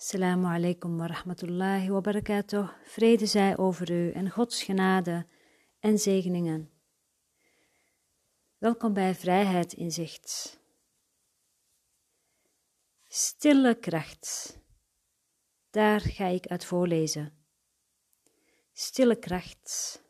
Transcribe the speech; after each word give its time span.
Assalamu 0.00 0.46
alaikum 0.46 0.98
wa 0.98 1.06
rahmatullahi 1.06 1.90
wa 1.90 2.00
barakatuh. 2.00 2.68
Vrede 2.84 3.26
zij 3.26 3.58
over 3.58 3.90
u 3.90 4.10
en 4.12 4.30
Gods 4.30 4.62
genade 4.62 5.26
en 5.80 5.98
zegeningen. 5.98 6.70
Welkom 8.58 8.92
bij 8.92 9.14
Vrijheid 9.14 9.72
in 9.72 9.90
Zicht. 9.90 10.60
Stille 13.08 13.74
kracht. 13.78 14.58
Daar 15.70 16.00
ga 16.00 16.26
ik 16.26 16.46
uit 16.46 16.64
voorlezen. 16.64 17.44
Stille 18.72 19.18
kracht. 19.18 20.02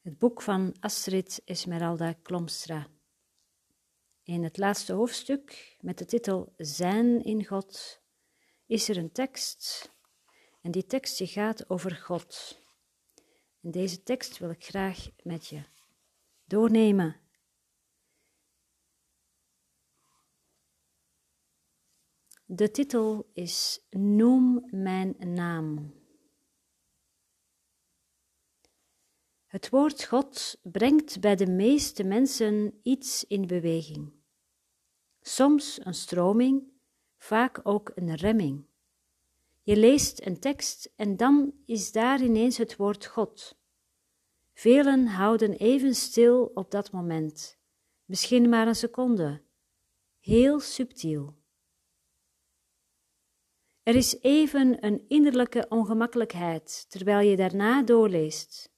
Het 0.00 0.18
boek 0.18 0.42
van 0.42 0.76
Astrid 0.78 1.42
Esmeralda 1.44 2.12
Klomstra. 2.12 2.86
In 4.30 4.42
het 4.42 4.58
laatste 4.58 4.92
hoofdstuk 4.92 5.76
met 5.80 5.98
de 5.98 6.04
titel 6.04 6.52
Zijn 6.56 7.24
in 7.24 7.46
God 7.46 8.00
is 8.66 8.88
er 8.88 8.96
een 8.96 9.12
tekst 9.12 9.92
en 10.62 10.70
die 10.70 10.86
tekst 10.86 11.20
gaat 11.22 11.70
over 11.70 11.96
God. 11.96 12.60
En 13.60 13.70
deze 13.70 14.02
tekst 14.02 14.38
wil 14.38 14.50
ik 14.50 14.64
graag 14.64 15.08
met 15.22 15.46
je 15.46 15.62
doornemen. 16.44 17.20
De 22.44 22.70
titel 22.70 23.30
is 23.32 23.86
Noem 23.90 24.66
mijn 24.70 25.16
naam. 25.18 25.94
Het 29.46 29.70
woord 29.70 30.04
God 30.04 30.58
brengt 30.62 31.20
bij 31.20 31.36
de 31.36 31.46
meeste 31.46 32.04
mensen 32.04 32.80
iets 32.82 33.24
in 33.24 33.46
beweging. 33.46 34.18
Soms 35.20 35.78
een 35.84 35.94
stroming, 35.94 36.62
vaak 37.16 37.60
ook 37.62 37.92
een 37.94 38.14
remming. 38.14 38.64
Je 39.62 39.76
leest 39.76 40.26
een 40.26 40.40
tekst 40.40 40.92
en 40.96 41.16
dan 41.16 41.54
is 41.66 41.92
daar 41.92 42.20
ineens 42.20 42.56
het 42.56 42.76
woord 42.76 43.06
God. 43.06 43.58
Velen 44.52 45.06
houden 45.06 45.52
even 45.52 45.94
stil 45.94 46.50
op 46.54 46.70
dat 46.70 46.92
moment, 46.92 47.58
misschien 48.04 48.48
maar 48.48 48.66
een 48.66 48.74
seconde, 48.74 49.42
heel 50.18 50.60
subtiel. 50.60 51.38
Er 53.82 53.94
is 53.94 54.20
even 54.20 54.84
een 54.84 55.04
innerlijke 55.08 55.66
ongemakkelijkheid 55.68 56.90
terwijl 56.90 57.28
je 57.28 57.36
daarna 57.36 57.82
doorleest. 57.82 58.72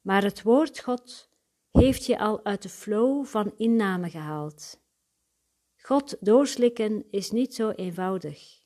Maar 0.00 0.22
het 0.22 0.42
woord 0.42 0.80
God 0.80 1.30
heeft 1.70 2.06
je 2.06 2.18
al 2.18 2.44
uit 2.44 2.62
de 2.62 2.68
flow 2.68 3.24
van 3.24 3.54
inname 3.56 4.10
gehaald. 4.10 4.81
God 5.84 6.16
doorslikken 6.20 7.04
is 7.10 7.30
niet 7.30 7.54
zo 7.54 7.70
eenvoudig. 7.70 8.60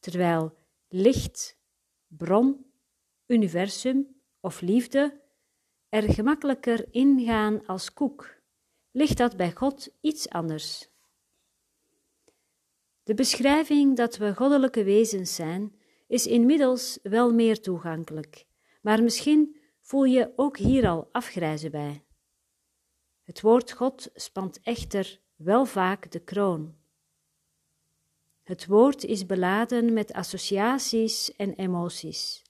Terwijl 0.00 0.58
licht, 0.88 1.58
bron, 2.06 2.66
universum 3.26 4.20
of 4.40 4.60
liefde 4.60 5.20
er 5.88 6.02
gemakkelijker 6.12 6.86
ingaan 6.90 7.66
als 7.66 7.92
koek, 7.92 8.40
ligt 8.90 9.16
dat 9.16 9.36
bij 9.36 9.52
God 9.52 9.96
iets 10.00 10.28
anders. 10.28 10.88
De 13.02 13.14
beschrijving 13.14 13.96
dat 13.96 14.16
we 14.16 14.34
goddelijke 14.34 14.84
wezens 14.84 15.34
zijn, 15.34 15.80
is 16.06 16.26
inmiddels 16.26 16.98
wel 17.02 17.32
meer 17.32 17.60
toegankelijk, 17.60 18.46
maar 18.80 19.02
misschien 19.02 19.56
voel 19.80 20.04
je 20.04 20.32
ook 20.36 20.56
hier 20.56 20.88
al 20.88 21.08
afgrijzen 21.12 21.70
bij. 21.70 22.04
Het 23.22 23.40
woord 23.40 23.72
God 23.72 24.10
spant 24.14 24.60
echter 24.60 25.20
wel 25.42 25.64
vaak 25.64 26.10
de 26.10 26.20
kroon. 26.20 26.74
Het 28.42 28.66
woord 28.66 29.04
is 29.04 29.26
beladen 29.26 29.92
met 29.92 30.12
associaties 30.12 31.36
en 31.36 31.54
emoties, 31.54 32.42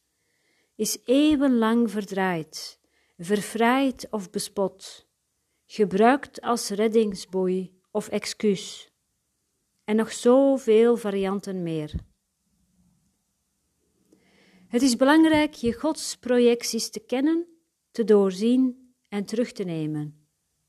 is 0.74 0.98
eeuwenlang 1.04 1.90
verdraaid, 1.90 2.80
verfraaid 3.18 4.06
of 4.10 4.30
bespot, 4.30 5.08
gebruikt 5.66 6.40
als 6.40 6.68
reddingsboei 6.68 7.80
of 7.90 8.08
excuus, 8.08 8.90
en 9.84 9.96
nog 9.96 10.12
zoveel 10.12 10.96
varianten 10.96 11.62
meer. 11.62 11.94
Het 14.68 14.82
is 14.82 14.96
belangrijk 14.96 15.54
je 15.54 15.72
Gods 15.72 16.16
projecties 16.16 16.90
te 16.90 17.00
kennen, 17.00 17.46
te 17.90 18.04
doorzien 18.04 18.94
en 19.08 19.24
terug 19.24 19.52
te 19.52 19.64
nemen, 19.64 20.26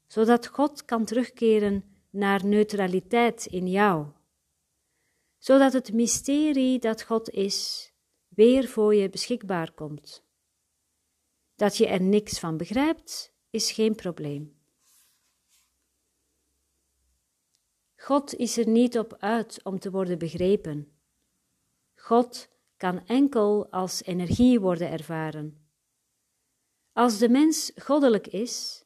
zodat 0.08 0.48
God 0.48 0.86
kan 0.86 1.06
terugkeren 1.06 1.93
naar 2.14 2.46
neutraliteit 2.46 3.46
in 3.46 3.68
jou, 3.68 4.08
zodat 5.38 5.74
het 5.74 5.94
mysterie 5.94 6.80
dat 6.80 7.04
God 7.04 7.30
is 7.30 7.92
weer 8.28 8.68
voor 8.68 8.96
je 8.96 9.10
beschikbaar 9.10 9.72
komt. 9.72 10.24
Dat 11.56 11.78
je 11.78 11.88
er 11.88 12.02
niks 12.02 12.40
van 12.40 12.58
begrijpt, 12.58 13.34
is 13.50 13.72
geen 13.72 13.96
probleem. 13.96 14.62
God 17.96 18.36
is 18.36 18.58
er 18.58 18.68
niet 18.68 18.98
op 18.98 19.16
uit 19.20 19.64
om 19.64 19.80
te 19.80 19.92
worden 19.92 20.18
begrepen. 20.18 20.98
God 21.96 22.50
kan 22.78 23.06
enkel 23.06 23.72
als 23.72 24.04
energie 24.04 24.60
worden 24.60 24.90
ervaren. 24.90 25.68
Als 26.92 27.18
de 27.18 27.30
mens 27.30 27.72
goddelijk 27.76 28.28
is, 28.28 28.86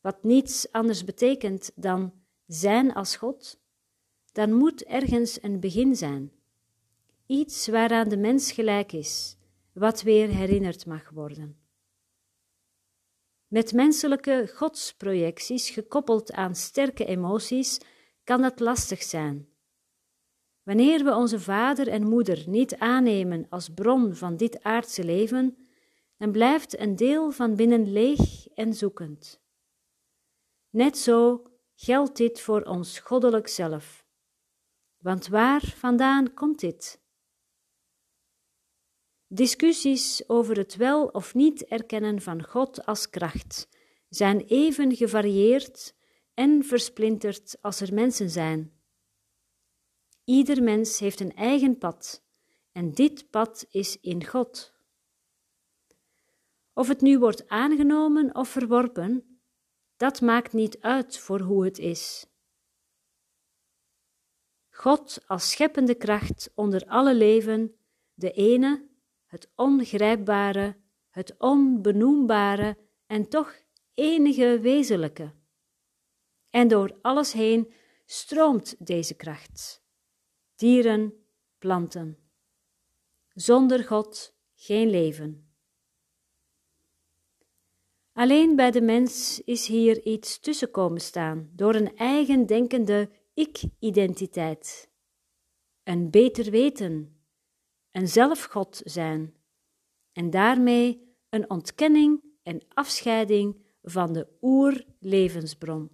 wat 0.00 0.22
niets 0.22 0.72
anders 0.72 1.04
betekent 1.04 1.70
dan 1.74 2.19
zijn 2.52 2.92
als 2.92 3.16
God, 3.16 3.60
dan 4.32 4.52
moet 4.52 4.84
ergens 4.84 5.42
een 5.42 5.60
begin 5.60 5.96
zijn. 5.96 6.32
Iets 7.26 7.68
waaraan 7.68 8.08
de 8.08 8.16
mens 8.16 8.52
gelijk 8.52 8.92
is, 8.92 9.36
wat 9.72 10.02
weer 10.02 10.28
herinnerd 10.28 10.86
mag 10.86 11.10
worden. 11.10 11.58
Met 13.46 13.72
menselijke 13.72 14.50
godsprojecties 14.54 15.70
gekoppeld 15.70 16.32
aan 16.32 16.54
sterke 16.54 17.04
emoties 17.04 17.80
kan 18.24 18.42
dat 18.42 18.60
lastig 18.60 19.02
zijn. 19.02 19.48
Wanneer 20.62 21.04
we 21.04 21.14
onze 21.14 21.40
vader 21.40 21.88
en 21.88 22.08
moeder 22.08 22.44
niet 22.46 22.76
aannemen 22.76 23.46
als 23.48 23.68
bron 23.68 24.14
van 24.14 24.36
dit 24.36 24.62
aardse 24.62 25.04
leven, 25.04 25.56
dan 26.16 26.32
blijft 26.32 26.78
een 26.78 26.96
deel 26.96 27.30
van 27.30 27.56
binnen 27.56 27.92
leeg 27.92 28.48
en 28.48 28.74
zoekend. 28.74 29.40
Net 30.70 30.98
zo 30.98 31.49
geldt 31.82 32.16
dit 32.16 32.40
voor 32.40 32.62
ons 32.62 32.98
goddelijk 32.98 33.48
zelf. 33.48 34.04
Want 34.98 35.28
waar 35.28 35.64
vandaan 35.76 36.34
komt 36.34 36.60
dit? 36.60 37.00
Discussies 39.26 40.28
over 40.28 40.56
het 40.56 40.76
wel 40.76 41.06
of 41.06 41.34
niet 41.34 41.64
erkennen 41.64 42.20
van 42.20 42.44
God 42.44 42.86
als 42.86 43.10
kracht 43.10 43.68
zijn 44.08 44.40
even 44.40 44.96
gevarieerd 44.96 45.94
en 46.34 46.64
versplinterd 46.64 47.58
als 47.60 47.80
er 47.80 47.94
mensen 47.94 48.30
zijn. 48.30 48.72
Ieder 50.24 50.62
mens 50.62 50.98
heeft 50.98 51.20
een 51.20 51.34
eigen 51.34 51.78
pad 51.78 52.22
en 52.72 52.92
dit 52.94 53.30
pad 53.30 53.66
is 53.70 54.00
in 54.00 54.26
God. 54.26 54.72
Of 56.72 56.88
het 56.88 57.00
nu 57.00 57.18
wordt 57.18 57.48
aangenomen 57.48 58.34
of 58.34 58.48
verworpen, 58.48 59.29
dat 60.00 60.20
maakt 60.20 60.52
niet 60.52 60.80
uit 60.80 61.18
voor 61.18 61.40
hoe 61.40 61.64
het 61.64 61.78
is. 61.78 62.26
God 64.70 65.22
als 65.26 65.50
scheppende 65.50 65.94
kracht 65.94 66.50
onder 66.54 66.86
alle 66.86 67.14
leven, 67.14 67.74
de 68.14 68.32
ene, 68.32 68.88
het 69.26 69.50
ongrijpbare, 69.54 70.76
het 71.10 71.34
onbenoembare 71.38 72.76
en 73.06 73.28
toch 73.28 73.54
enige 73.94 74.58
wezenlijke. 74.60 75.34
En 76.50 76.68
door 76.68 76.98
alles 77.02 77.32
heen 77.32 77.72
stroomt 78.06 78.86
deze 78.86 79.14
kracht. 79.14 79.82
Dieren, 80.54 81.24
planten. 81.58 82.18
Zonder 83.32 83.84
God 83.84 84.34
geen 84.54 84.90
leven. 84.90 85.49
Alleen 88.20 88.56
bij 88.56 88.70
de 88.70 88.80
mens 88.80 89.40
is 89.44 89.66
hier 89.66 90.02
iets 90.02 90.38
tussen 90.38 90.70
komen 90.70 91.00
staan 91.00 91.50
door 91.52 91.74
een 91.74 91.96
eigen 91.96 92.46
denkende 92.46 93.10
ik-identiteit. 93.34 94.90
Een 95.82 96.10
beter 96.10 96.50
weten, 96.50 97.22
een 97.90 98.08
zelfgod 98.08 98.80
zijn 98.84 99.34
en 100.12 100.30
daarmee 100.30 101.16
een 101.28 101.50
ontkenning 101.50 102.22
en 102.42 102.62
afscheiding 102.68 103.64
van 103.82 104.12
de 104.12 104.26
oerlevensbron. 104.40 105.90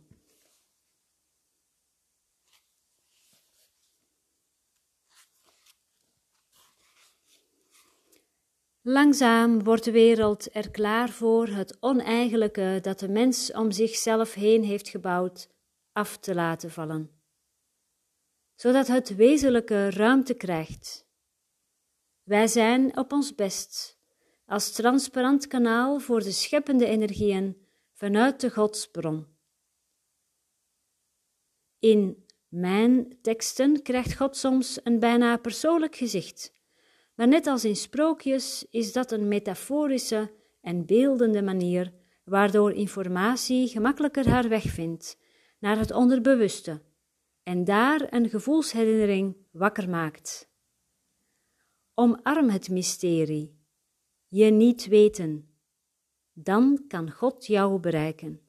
Langzaam 8.88 9.64
wordt 9.64 9.84
de 9.84 9.90
wereld 9.90 10.54
er 10.54 10.70
klaar 10.70 11.08
voor 11.08 11.46
het 11.46 11.76
oneigenlijke 11.80 12.78
dat 12.82 12.98
de 12.98 13.08
mens 13.08 13.52
om 13.52 13.70
zichzelf 13.70 14.34
heen 14.34 14.64
heeft 14.64 14.88
gebouwd 14.88 15.48
af 15.92 16.16
te 16.16 16.34
laten 16.34 16.70
vallen. 16.70 17.10
zodat 18.54 18.86
het 18.86 19.14
wezenlijke 19.14 19.90
ruimte 19.90 20.34
krijgt. 20.34 21.06
Wij 22.22 22.46
zijn 22.46 22.96
op 22.96 23.12
ons 23.12 23.34
best 23.34 23.98
als 24.44 24.72
transparant 24.72 25.46
kanaal 25.46 25.98
voor 25.98 26.22
de 26.22 26.32
scheppende 26.32 26.86
energieën 26.86 27.66
vanuit 27.92 28.40
de 28.40 28.50
godsbron. 28.50 29.26
In 31.78 32.26
mijn 32.48 33.18
teksten 33.22 33.82
krijgt 33.82 34.16
God 34.16 34.36
soms 34.36 34.80
een 34.84 34.98
bijna 34.98 35.36
persoonlijk 35.36 35.96
gezicht, 35.96 36.54
maar 37.16 37.28
net 37.28 37.46
als 37.46 37.64
in 37.64 37.76
sprookjes 37.76 38.66
is 38.70 38.92
dat 38.92 39.12
een 39.12 39.28
metaforische 39.28 40.32
en 40.60 40.86
beeldende 40.86 41.42
manier 41.42 41.92
waardoor 42.24 42.72
informatie 42.72 43.68
gemakkelijker 43.68 44.28
haar 44.28 44.48
weg 44.48 44.62
vindt 44.62 45.18
naar 45.58 45.78
het 45.78 45.90
onderbewuste 45.90 46.82
en 47.42 47.64
daar 47.64 48.12
een 48.12 48.28
gevoelsherinnering 48.28 49.36
wakker 49.50 49.88
maakt. 49.88 50.50
Omarm 51.94 52.48
het 52.48 52.68
mysterie, 52.68 53.58
je 54.26 54.44
niet 54.44 54.86
weten, 54.86 55.48
dan 56.32 56.84
kan 56.88 57.10
God 57.10 57.46
jou 57.46 57.80
bereiken. 57.80 58.40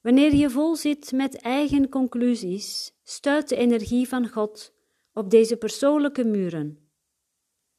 Wanneer 0.00 0.34
je 0.34 0.50
vol 0.50 0.76
zit 0.76 1.12
met 1.12 1.36
eigen 1.36 1.88
conclusies, 1.88 2.94
stuit 3.02 3.48
de 3.48 3.56
energie 3.56 4.08
van 4.08 4.28
God 4.28 4.74
op 5.12 5.30
deze 5.30 5.56
persoonlijke 5.56 6.24
muren. 6.24 6.90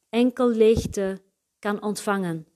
Enkel 0.10 0.50
leegte 0.50 1.22
kan 1.60 1.81
ontvangen. 1.81 2.48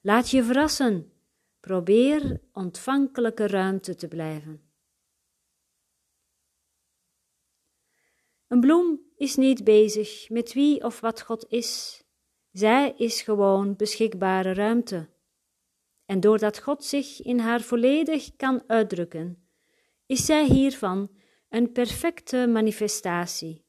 Laat 0.00 0.30
je 0.30 0.42
verrassen. 0.42 1.12
Probeer 1.60 2.40
ontvankelijke 2.52 3.46
ruimte 3.46 3.94
te 3.94 4.08
blijven. 4.08 4.70
Een 8.46 8.60
bloem 8.60 9.00
is 9.16 9.36
niet 9.36 9.64
bezig 9.64 10.28
met 10.28 10.52
wie 10.52 10.84
of 10.84 11.00
wat 11.00 11.22
God 11.22 11.46
is. 11.48 12.02
Zij 12.50 12.94
is 12.96 13.22
gewoon 13.22 13.76
beschikbare 13.76 14.54
ruimte. 14.54 15.08
En 16.04 16.20
doordat 16.20 16.58
God 16.58 16.84
zich 16.84 17.22
in 17.22 17.38
haar 17.38 17.60
volledig 17.60 18.36
kan 18.36 18.62
uitdrukken, 18.66 19.48
is 20.06 20.24
zij 20.24 20.44
hiervan 20.44 21.10
een 21.48 21.72
perfecte 21.72 22.46
manifestatie. 22.48 23.64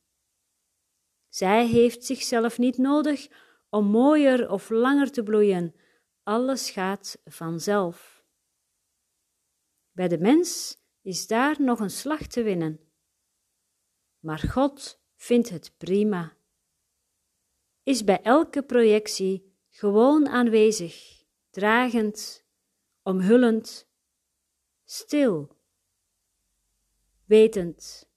Zij 1.32 1.68
heeft 1.68 2.06
zichzelf 2.06 2.58
niet 2.58 2.78
nodig 2.78 3.28
om 3.70 3.86
mooier 3.86 4.50
of 4.50 4.70
langer 4.70 5.12
te 5.12 5.24
bloeien, 5.24 5.76
alles 6.24 6.70
gaat 6.70 7.22
vanzelf. 7.26 8.24
Bij 9.92 10.08
de 10.08 10.18
mens 10.18 10.78
is 11.02 11.28
daar 11.28 11.62
nog 11.62 11.80
een 11.80 11.90
slag 11.90 12.28
te 12.28 12.44
winnen. 12.44 12.80
Maar 14.20 14.40
God 14.40 15.02
vindt 15.16 15.50
het 15.50 15.74
prima. 15.78 16.38
Is 17.84 18.04
bij 18.04 18.22
elke 18.22 18.64
projectie 18.64 19.56
gewoon 19.70 20.28
aanwezig, 20.28 21.24
dragend, 21.50 22.46
omhullend, 23.04 23.88
stil, 24.84 25.58
wetend 27.26 28.10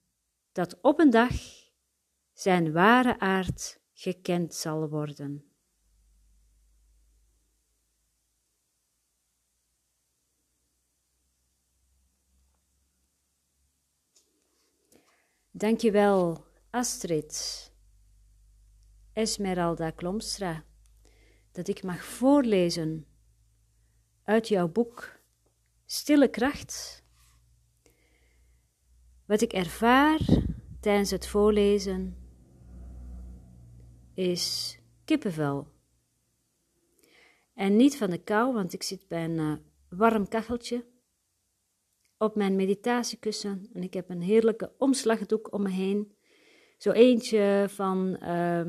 dat 0.52 0.80
op 0.80 0.98
een 0.98 1.10
dag 1.10 1.63
zijn 2.44 2.72
ware 2.72 3.18
aard 3.18 3.80
gekend 3.92 4.54
zal 4.54 4.88
worden. 4.88 5.44
Dankjewel, 15.50 16.46
Astrid, 16.70 17.72
Esmeralda 19.12 19.90
Klomstra, 19.90 20.64
dat 21.52 21.68
ik 21.68 21.82
mag 21.82 22.04
voorlezen 22.04 23.06
uit 24.22 24.48
jouw 24.48 24.68
boek 24.68 25.18
Stille 25.86 26.28
Kracht. 26.28 27.04
Wat 29.24 29.40
ik 29.40 29.52
ervaar 29.52 30.20
tijdens 30.80 31.10
het 31.10 31.26
voorlezen 31.26 32.23
is 34.14 34.76
kippenvel. 35.04 35.72
En 37.54 37.76
niet 37.76 37.96
van 37.96 38.10
de 38.10 38.22
kou, 38.22 38.54
want 38.54 38.72
ik 38.72 38.82
zit 38.82 39.08
bij 39.08 39.24
een 39.24 39.38
uh, 39.38 39.56
warm 39.88 40.28
kacheltje 40.28 40.84
op 42.18 42.34
mijn 42.34 42.56
meditatiekussen 42.56 43.68
en 43.72 43.82
ik 43.82 43.94
heb 43.94 44.10
een 44.10 44.22
heerlijke 44.22 44.72
omslagdoek 44.78 45.52
om 45.52 45.62
me 45.62 45.70
heen. 45.70 46.16
Zo 46.78 46.90
eentje 46.90 47.66
van 47.68 48.16
uh, 48.22 48.66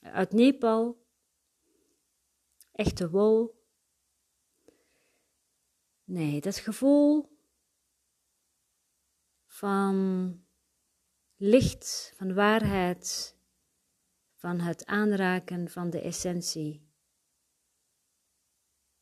uit 0.00 0.32
Nepal, 0.32 1.06
echte 2.72 3.10
wol. 3.10 3.56
Nee, 6.04 6.40
dat 6.40 6.56
gevoel 6.56 7.38
van 9.46 10.44
licht, 11.36 12.12
van 12.16 12.34
waarheid, 12.34 13.37
van 14.38 14.60
het 14.60 14.86
aanraken 14.86 15.70
van 15.70 15.90
de 15.90 16.00
essentie. 16.00 16.86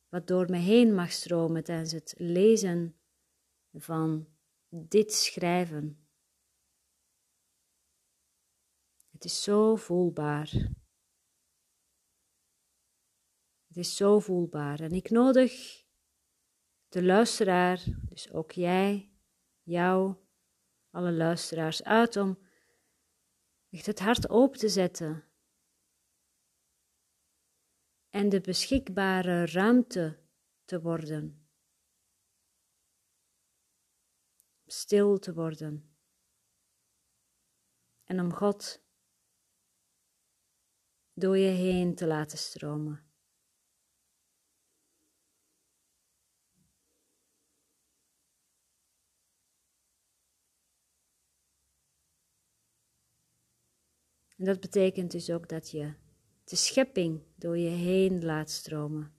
Wat 0.09 0.27
door 0.27 0.51
me 0.51 0.57
heen 0.57 0.95
mag 0.95 1.13
stromen 1.13 1.65
tijdens 1.65 1.93
het 1.93 2.15
lezen 2.17 2.97
van 3.73 4.29
dit 4.69 5.13
schrijven. 5.13 6.09
Het 9.11 9.25
is 9.25 9.43
zo 9.43 9.77
voelbaar. 9.77 10.51
Het 13.67 13.77
is 13.77 13.97
zo 13.97 14.19
voelbaar. 14.19 14.81
En 14.81 14.93
ik 14.93 15.11
nodig 15.11 15.85
de 16.89 17.03
luisteraar, 17.03 17.85
dus 18.09 18.33
ook 18.33 18.53
jij, 18.53 19.13
jou, 19.63 20.17
alle 20.91 21.13
luisteraars 21.13 21.83
uit 21.83 22.17
om 22.17 22.46
het 23.85 24.01
hart 24.01 24.29
open 24.29 24.59
te 24.59 24.69
zetten 24.69 25.25
en 28.17 28.29
de 28.29 28.41
beschikbare 28.41 29.47
ruimte 29.47 30.19
te 30.65 30.81
worden. 30.81 31.49
Stil 34.67 35.19
te 35.19 35.35
worden. 35.35 35.97
En 38.05 38.21
om 38.21 38.33
God 38.33 38.83
door 41.13 41.39
je 41.39 41.51
heen 41.51 41.95
te 41.95 42.07
laten 42.07 42.39
stromen. 42.39 43.06
En 54.37 54.45
dat 54.45 54.61
betekent 54.61 55.11
dus 55.11 55.31
ook 55.31 55.49
dat 55.49 55.71
je 55.71 55.95
de 56.45 56.57
schepping 56.57 57.23
door 57.37 57.59
je 57.59 57.69
heen 57.69 58.25
laat 58.25 58.51
stromen. 58.51 59.15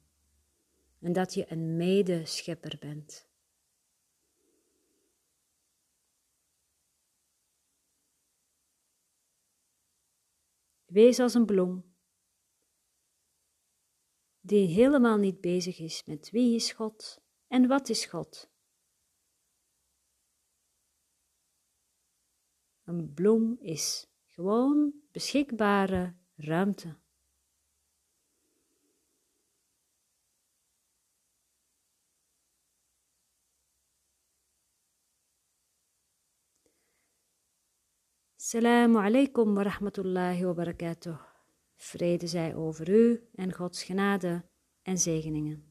En 0.99 1.13
dat 1.13 1.33
je 1.33 1.51
een 1.51 1.75
medeschepper 1.75 2.77
bent. 2.79 3.27
Wees 10.85 11.19
als 11.19 11.33
een 11.33 11.45
bloem 11.45 11.95
die 14.41 14.67
helemaal 14.67 15.17
niet 15.17 15.41
bezig 15.41 15.79
is 15.79 16.03
met 16.05 16.29
wie 16.29 16.55
is 16.55 16.71
God 16.71 17.21
en 17.47 17.67
wat 17.67 17.89
is 17.89 18.05
God. 18.05 18.49
Een 22.83 23.13
bloem 23.13 23.57
is 23.59 24.07
gewoon 24.25 24.93
beschikbare 25.17 26.13
ruimte. 26.37 26.89
Assalamu 38.37 38.99
alaikum 38.99 39.55
wa 39.55 39.63
rahmatullahi 39.63 40.45
wa 40.45 40.53
barakatuh. 40.53 41.17
Vrede 41.75 42.27
zij 42.27 42.55
over 42.55 42.89
u 42.89 43.29
en 43.35 43.53
Gods 43.53 43.83
genade 43.83 44.43
en 44.81 44.97
zegeningen. 44.97 45.66